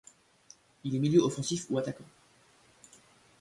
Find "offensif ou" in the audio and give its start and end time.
1.21-1.77